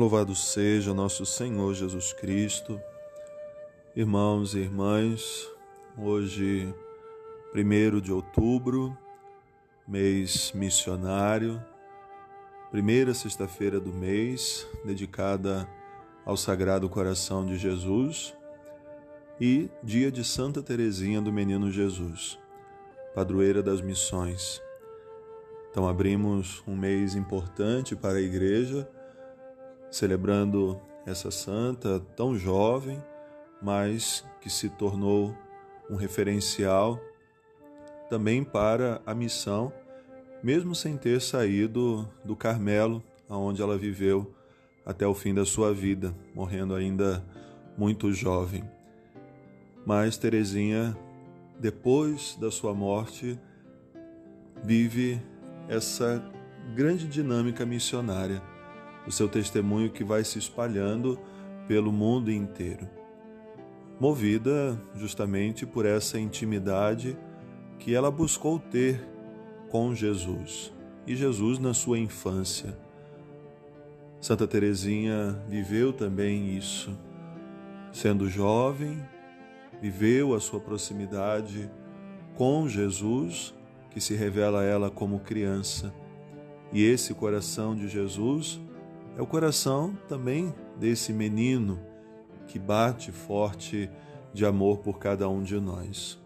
Louvado 0.00 0.34
seja 0.34 0.94
nosso 0.94 1.26
Senhor 1.26 1.74
Jesus 1.74 2.14
Cristo. 2.14 2.80
Irmãos 3.94 4.54
e 4.54 4.60
irmãs, 4.60 5.46
hoje, 5.94 6.74
1 7.54 8.00
de 8.00 8.10
outubro, 8.10 8.96
mês 9.86 10.52
missionário, 10.52 11.62
primeira 12.70 13.12
sexta-feira 13.12 13.78
do 13.78 13.92
mês, 13.92 14.66
dedicada 14.86 15.68
ao 16.24 16.34
Sagrado 16.34 16.88
Coração 16.88 17.44
de 17.44 17.58
Jesus, 17.58 18.34
e 19.38 19.68
dia 19.84 20.10
de 20.10 20.24
Santa 20.24 20.62
Teresinha 20.62 21.20
do 21.20 21.30
Menino 21.30 21.70
Jesus, 21.70 22.38
padroeira 23.14 23.62
das 23.62 23.82
missões. 23.82 24.62
Então, 25.70 25.86
abrimos 25.86 26.64
um 26.66 26.74
mês 26.74 27.14
importante 27.14 27.94
para 27.94 28.16
a 28.16 28.22
Igreja 28.22 28.88
celebrando 29.90 30.80
essa 31.06 31.30
santa 31.30 32.00
tão 32.16 32.36
jovem, 32.36 33.02
mas 33.60 34.24
que 34.40 34.48
se 34.48 34.68
tornou 34.68 35.34
um 35.90 35.96
referencial 35.96 37.00
também 38.08 38.42
para 38.44 39.00
a 39.04 39.14
missão, 39.14 39.72
mesmo 40.42 40.74
sem 40.74 40.96
ter 40.96 41.20
saído 41.20 42.08
do 42.24 42.34
Carmelo, 42.34 43.02
onde 43.28 43.60
ela 43.60 43.76
viveu 43.76 44.34
até 44.84 45.06
o 45.06 45.14
fim 45.14 45.34
da 45.34 45.44
sua 45.44 45.72
vida, 45.72 46.14
morrendo 46.34 46.74
ainda 46.74 47.24
muito 47.76 48.12
jovem. 48.12 48.64
Mas 49.86 50.16
Teresinha, 50.16 50.96
depois 51.58 52.36
da 52.40 52.50
sua 52.50 52.74
morte, 52.74 53.38
vive 54.64 55.20
essa 55.68 56.22
grande 56.74 57.06
dinâmica 57.06 57.64
missionária 57.64 58.42
o 59.10 59.12
seu 59.12 59.28
testemunho 59.28 59.90
que 59.90 60.04
vai 60.04 60.22
se 60.22 60.38
espalhando 60.38 61.18
pelo 61.66 61.90
mundo 61.90 62.30
inteiro. 62.30 62.88
Movida 63.98 64.80
justamente 64.94 65.66
por 65.66 65.84
essa 65.84 66.16
intimidade 66.16 67.18
que 67.80 67.92
ela 67.92 68.08
buscou 68.08 68.60
ter 68.60 69.04
com 69.68 69.92
Jesus 69.92 70.72
e 71.08 71.16
Jesus 71.16 71.58
na 71.58 71.74
sua 71.74 71.98
infância. 71.98 72.78
Santa 74.20 74.46
Teresinha 74.46 75.42
viveu 75.48 75.92
também 75.92 76.56
isso. 76.56 76.96
Sendo 77.92 78.28
jovem, 78.28 79.02
viveu 79.82 80.34
a 80.36 80.40
sua 80.40 80.60
proximidade 80.60 81.68
com 82.36 82.68
Jesus, 82.68 83.52
que 83.90 84.00
se 84.00 84.14
revela 84.14 84.60
a 84.60 84.64
ela 84.64 84.88
como 84.88 85.18
criança. 85.18 85.92
E 86.72 86.84
esse 86.84 87.12
coração 87.12 87.74
de 87.74 87.88
Jesus 87.88 88.60
é 89.16 89.22
o 89.22 89.26
coração 89.26 89.96
também 90.08 90.54
desse 90.78 91.12
menino 91.12 91.78
que 92.46 92.58
bate 92.58 93.12
forte 93.12 93.90
de 94.32 94.44
amor 94.44 94.78
por 94.78 94.98
cada 94.98 95.28
um 95.28 95.42
de 95.42 95.58
nós. 95.58 96.18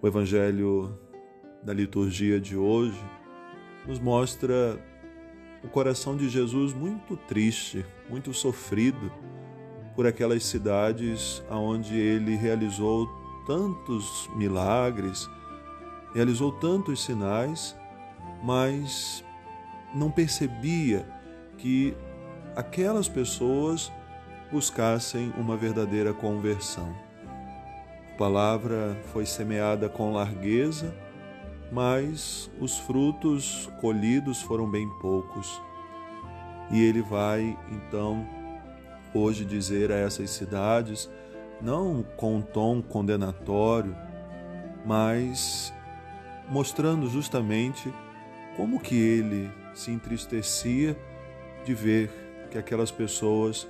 O 0.00 0.06
Evangelho 0.06 0.98
da 1.62 1.72
liturgia 1.72 2.40
de 2.40 2.56
hoje 2.56 3.02
nos 3.86 3.98
mostra 3.98 4.78
o 5.62 5.68
coração 5.68 6.16
de 6.16 6.28
Jesus 6.28 6.72
muito 6.72 7.16
triste, 7.16 7.84
muito 8.08 8.32
sofrido 8.32 9.10
por 9.96 10.06
aquelas 10.06 10.44
cidades 10.44 11.42
aonde 11.50 11.96
ele 11.96 12.36
realizou 12.36 13.08
tantos 13.46 14.30
milagres, 14.36 15.28
realizou 16.14 16.52
tantos 16.52 17.04
sinais, 17.04 17.76
mas 18.42 19.24
não 19.94 20.10
percebia 20.10 21.17
que 21.58 21.96
aquelas 22.56 23.08
pessoas 23.08 23.92
buscassem 24.50 25.32
uma 25.36 25.56
verdadeira 25.56 26.14
conversão. 26.14 26.94
A 28.14 28.16
palavra 28.16 28.96
foi 29.12 29.26
semeada 29.26 29.88
com 29.88 30.12
largueza, 30.12 30.94
mas 31.70 32.50
os 32.58 32.78
frutos 32.78 33.70
colhidos 33.80 34.40
foram 34.40 34.68
bem 34.68 34.88
poucos. 35.00 35.60
E 36.70 36.82
ele 36.82 37.02
vai 37.02 37.56
então 37.70 38.26
hoje 39.14 39.44
dizer 39.44 39.92
a 39.92 39.96
essas 39.96 40.30
cidades, 40.30 41.10
não 41.60 42.04
com 42.16 42.36
um 42.36 42.42
tom 42.42 42.82
condenatório, 42.82 43.94
mas 44.84 45.72
mostrando 46.48 47.08
justamente 47.08 47.92
como 48.56 48.80
que 48.80 48.96
ele 48.96 49.50
se 49.74 49.90
entristecia 49.90 50.96
de 51.64 51.74
ver 51.74 52.10
que 52.50 52.58
aquelas 52.58 52.90
pessoas 52.90 53.68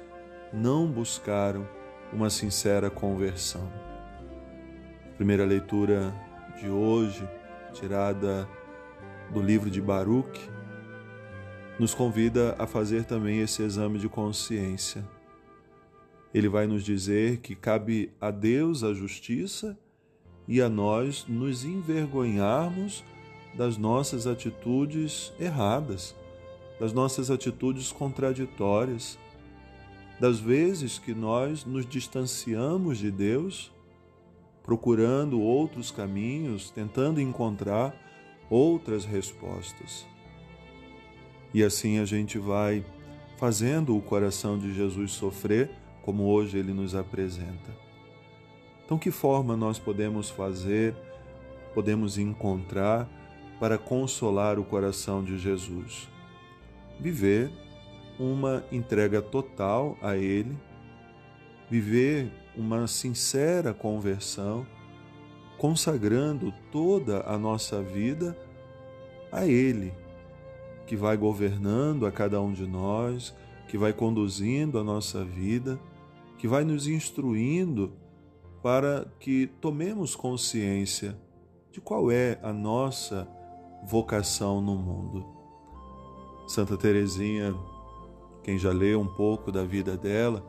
não 0.52 0.86
buscaram 0.86 1.66
uma 2.12 2.30
sincera 2.30 2.90
conversão. 2.90 3.70
Primeira 5.16 5.44
leitura 5.44 6.14
de 6.60 6.68
hoje, 6.68 7.28
tirada 7.72 8.48
do 9.30 9.42
livro 9.42 9.70
de 9.70 9.80
Baruch, 9.80 10.38
nos 11.78 11.94
convida 11.94 12.56
a 12.58 12.66
fazer 12.66 13.04
também 13.04 13.40
esse 13.40 13.62
exame 13.62 13.98
de 13.98 14.08
consciência. 14.08 15.04
Ele 16.32 16.48
vai 16.48 16.66
nos 16.66 16.82
dizer 16.82 17.38
que 17.38 17.54
cabe 17.54 18.12
a 18.20 18.30
Deus 18.30 18.82
a 18.82 18.92
justiça 18.92 19.78
e 20.46 20.60
a 20.60 20.68
nós 20.68 21.24
nos 21.28 21.64
envergonharmos 21.64 23.04
das 23.54 23.76
nossas 23.76 24.26
atitudes 24.26 25.32
erradas 25.38 26.14
das 26.78 26.92
nossas 26.92 27.30
atitudes 27.30 27.90
contraditórias, 27.90 29.18
das 30.20 30.38
vezes 30.38 30.98
que 30.98 31.14
nós 31.14 31.64
nos 31.64 31.86
distanciamos 31.86 32.98
de 32.98 33.10
Deus, 33.10 33.72
procurando 34.62 35.40
outros 35.40 35.90
caminhos, 35.90 36.70
tentando 36.70 37.20
encontrar 37.20 37.94
outras 38.50 39.04
respostas. 39.04 40.06
E 41.54 41.62
assim 41.62 41.98
a 41.98 42.04
gente 42.04 42.38
vai 42.38 42.84
fazendo 43.38 43.96
o 43.96 44.02
coração 44.02 44.58
de 44.58 44.74
Jesus 44.74 45.12
sofrer, 45.12 45.70
como 46.02 46.24
hoje 46.24 46.58
ele 46.58 46.72
nos 46.72 46.94
apresenta. 46.94 47.70
Então, 48.84 48.98
que 48.98 49.10
forma 49.10 49.56
nós 49.56 49.78
podemos 49.78 50.30
fazer, 50.30 50.94
podemos 51.74 52.18
encontrar 52.18 53.08
para 53.60 53.78
consolar 53.78 54.58
o 54.58 54.64
coração 54.64 55.22
de 55.22 55.38
Jesus? 55.38 56.08
Viver 57.00 57.50
uma 58.18 58.64
entrega 58.72 59.22
total 59.22 59.96
a 60.02 60.16
Ele, 60.16 60.56
viver 61.70 62.32
uma 62.56 62.86
sincera 62.86 63.72
conversão, 63.72 64.66
consagrando 65.56 66.52
toda 66.72 67.22
a 67.26 67.38
nossa 67.38 67.82
vida 67.82 68.36
a 69.30 69.46
Ele, 69.46 69.92
que 70.86 70.96
vai 70.96 71.16
governando 71.16 72.06
a 72.06 72.12
cada 72.12 72.40
um 72.40 72.52
de 72.52 72.66
nós, 72.66 73.34
que 73.68 73.78
vai 73.78 73.92
conduzindo 73.92 74.78
a 74.78 74.84
nossa 74.84 75.24
vida, 75.24 75.78
que 76.38 76.48
vai 76.48 76.64
nos 76.64 76.86
instruindo 76.86 77.92
para 78.62 79.06
que 79.20 79.46
tomemos 79.60 80.16
consciência 80.16 81.16
de 81.70 81.80
qual 81.80 82.10
é 82.10 82.38
a 82.42 82.52
nossa 82.52 83.28
vocação 83.84 84.60
no 84.60 84.74
mundo. 84.74 85.37
Santa 86.48 86.78
Teresinha, 86.78 87.54
quem 88.42 88.58
já 88.58 88.72
leu 88.72 89.02
um 89.02 89.06
pouco 89.06 89.52
da 89.52 89.64
vida 89.64 89.98
dela, 89.98 90.42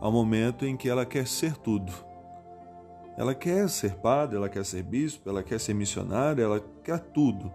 um 0.00 0.12
momento 0.12 0.64
em 0.64 0.76
que 0.76 0.88
ela 0.88 1.04
quer 1.04 1.26
ser 1.26 1.56
tudo. 1.56 1.92
Ela 3.16 3.34
quer 3.34 3.68
ser 3.68 3.96
padre, 3.96 4.36
ela 4.36 4.48
quer 4.48 4.64
ser 4.64 4.84
bispo, 4.84 5.28
ela 5.28 5.42
quer 5.42 5.58
ser 5.58 5.74
missionária, 5.74 6.40
ela 6.40 6.64
quer 6.84 7.00
tudo. 7.00 7.50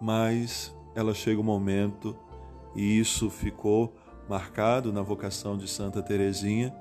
Mas 0.00 0.74
ela 0.94 1.12
chega 1.12 1.38
um 1.38 1.44
momento, 1.44 2.16
e 2.74 2.98
isso 2.98 3.28
ficou 3.28 3.94
marcado 4.26 4.90
na 4.94 5.02
vocação 5.02 5.58
de 5.58 5.68
Santa 5.68 6.02
Teresinha, 6.02 6.74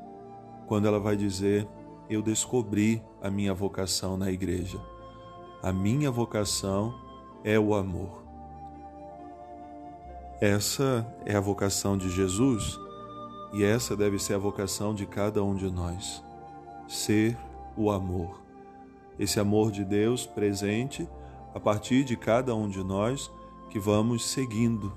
quando 0.68 0.88
ela 0.88 1.02
vai 1.02 1.18
dizer: 1.18 1.68
Eu 2.10 2.22
descobri 2.22 3.04
a 3.22 3.30
minha 3.30 3.54
vocação 3.54 4.16
na 4.16 4.32
igreja. 4.32 4.80
A 5.62 5.74
minha 5.74 6.10
vocação 6.10 6.96
é 7.44 7.60
o 7.60 7.76
amor. 7.76 8.21
Essa 10.42 11.06
é 11.24 11.36
a 11.36 11.40
vocação 11.40 11.96
de 11.96 12.10
Jesus 12.10 12.80
e 13.54 13.64
essa 13.64 13.96
deve 13.96 14.18
ser 14.18 14.34
a 14.34 14.40
vocação 14.40 14.92
de 14.92 15.06
cada 15.06 15.44
um 15.44 15.54
de 15.54 15.70
nós. 15.70 16.24
Ser 16.88 17.38
o 17.78 17.92
amor. 17.92 18.42
Esse 19.20 19.40
amor 19.40 19.72
de 19.72 19.86
Deus 19.86 20.26
presente 20.26 21.08
a 21.54 21.60
partir 21.60 22.04
de 22.04 22.18
cada 22.18 22.56
um 22.56 22.68
de 22.68 22.84
nós 22.84 23.32
que 23.70 23.78
vamos 23.78 24.32
seguindo 24.32 24.92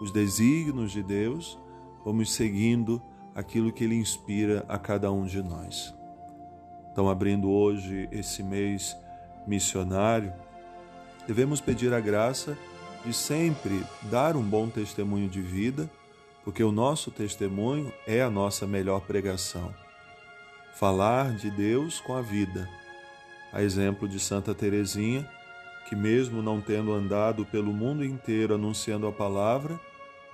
os 0.00 0.10
desígnios 0.10 0.90
de 0.90 1.02
Deus, 1.04 1.56
vamos 2.04 2.32
seguindo 2.32 3.00
aquilo 3.36 3.72
que 3.72 3.84
Ele 3.84 3.94
inspira 3.94 4.64
a 4.66 4.76
cada 4.76 5.12
um 5.12 5.26
de 5.26 5.40
nós. 5.44 5.94
Então, 6.90 7.08
abrindo 7.08 7.48
hoje 7.48 8.08
esse 8.10 8.42
mês 8.42 8.96
missionário, 9.46 10.32
devemos 11.24 11.60
pedir 11.60 11.94
a 11.94 12.00
graça 12.00 12.58
de 13.06 13.14
sempre 13.14 13.84
dar 14.02 14.34
um 14.36 14.42
bom 14.42 14.68
testemunho 14.68 15.28
de 15.28 15.40
vida, 15.40 15.88
porque 16.42 16.64
o 16.64 16.72
nosso 16.72 17.08
testemunho 17.08 17.92
é 18.04 18.20
a 18.20 18.28
nossa 18.28 18.66
melhor 18.66 19.02
pregação. 19.02 19.72
Falar 20.74 21.36
de 21.36 21.48
Deus 21.48 22.00
com 22.00 22.16
a 22.16 22.20
vida. 22.20 22.68
A 23.52 23.62
exemplo 23.62 24.08
de 24.08 24.18
Santa 24.18 24.52
Teresinha, 24.56 25.24
que 25.88 25.94
mesmo 25.94 26.42
não 26.42 26.60
tendo 26.60 26.92
andado 26.92 27.46
pelo 27.46 27.72
mundo 27.72 28.04
inteiro 28.04 28.54
anunciando 28.56 29.06
a 29.06 29.12
palavra, 29.12 29.78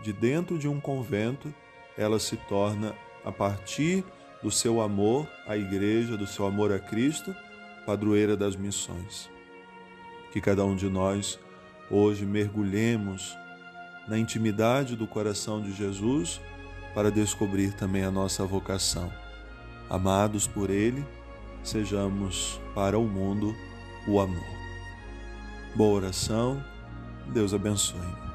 de 0.01 0.11
dentro 0.11 0.59
de 0.59 0.67
um 0.67 0.81
convento, 0.81 1.53
ela 1.97 2.19
se 2.19 2.39
torna 2.39 2.95
a 3.23 3.31
partir 3.31 4.03
do 4.43 4.51
seu 4.51 4.81
amor 4.81 5.29
à 5.47 5.59
igreja, 5.59 6.17
do 6.17 6.27
seu 6.27 6.47
amor 6.47 6.73
a 6.73 6.79
Cristo, 6.79 7.37
padroeira 7.85 8.35
das 8.35 8.57
missões. 8.57 9.29
Que 10.33 10.41
cada 10.41 10.65
um 10.65 10.75
de 10.75 10.89
nós 10.89 11.39
hoje 11.93 12.25
mergulhemos 12.25 13.37
na 14.09 14.19
intimidade 14.19 14.97
do 14.97 15.07
coração 15.07 15.61
de 15.61 15.73
Jesus 15.73 16.41
para 16.95 17.11
descobrir 17.11 17.75
também 17.75 18.03
a 18.03 18.11
nossa 18.11 18.45
vocação. 18.45 19.13
Amados 19.89 20.47
por 20.47 20.71
Ele, 20.71 21.05
sejamos 21.63 22.59
para 22.75 22.99
o 22.99 23.07
mundo 23.07 23.55
o 24.09 24.19
amor. 24.19 24.63
Boa 25.77 25.97
oração, 25.97 26.65
Deus 27.33 27.55
abençoe. 27.55 28.32